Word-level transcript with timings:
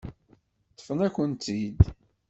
Ṭṭfen-akent-tt-id. 0.71 1.79